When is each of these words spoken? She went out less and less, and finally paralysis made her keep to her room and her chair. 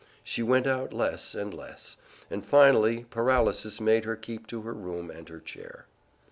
She 0.23 0.41
went 0.41 0.65
out 0.65 0.91
less 0.93 1.35
and 1.35 1.53
less, 1.53 1.97
and 2.31 2.43
finally 2.43 3.03
paralysis 3.11 3.79
made 3.79 4.03
her 4.05 4.15
keep 4.15 4.47
to 4.47 4.63
her 4.63 4.73
room 4.73 5.11
and 5.11 5.29
her 5.29 5.39
chair. 5.39 5.85